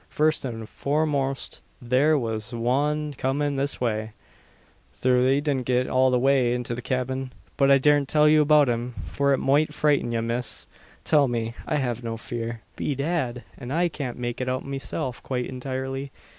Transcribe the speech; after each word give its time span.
First 0.09 0.45
an 0.45 0.65
foremost 0.65 1.61
there 1.79 2.17
was 2.17 2.51
wan 2.53 3.13
comin' 3.13 3.55
this 3.55 3.79
way, 3.79 4.13
though 5.03 5.23
he 5.29 5.39
didn't 5.41 5.67
git 5.67 5.87
all 5.87 6.09
the 6.09 6.17
way 6.17 6.57
to 6.57 6.73
the 6.73 6.81
cyabin. 6.81 7.31
But 7.55 7.69
I 7.69 7.77
daren't 7.77 8.09
tell 8.09 8.27
you 8.27 8.41
about 8.41 8.67
him, 8.67 8.95
for 9.05 9.31
it 9.31 9.37
moight 9.37 9.75
frighten 9.75 10.11
ye, 10.11 10.19
miss." 10.21 10.65
"Tell 11.03 11.27
me. 11.27 11.53
I 11.67 11.75
have 11.75 12.03
no 12.03 12.17
fear." 12.17 12.61
"Be 12.75 12.95
dad! 12.95 13.43
and 13.55 13.71
I 13.71 13.89
can't 13.89 14.17
make 14.17 14.41
it 14.41 14.49
out 14.49 14.65
meself 14.65 15.21
quite 15.21 15.45
intirely. 15.45 16.11